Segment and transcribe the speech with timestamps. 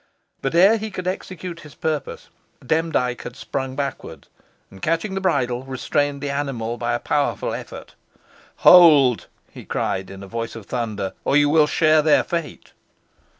[0.41, 2.29] But ere he could execute his purpose,
[2.65, 4.27] Demdike had sprung backward,
[4.71, 7.93] and, catching the bridle, restrained the animal by a powerful effort.
[8.65, 12.71] "Hold!" he cried, in a voice of thunder, "or you will share their fate."